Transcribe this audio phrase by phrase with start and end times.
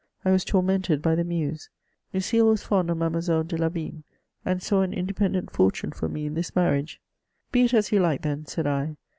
[0.25, 1.69] I was tormented by the Muse.
[2.11, 3.99] Lucile was mnd of Mademoiselle de Lavigne,
[4.43, 8.23] and saw an independent fortune for me in this marriage:<* Be it as yon like
[8.23, 8.47] then!
[8.47, 8.95] said I.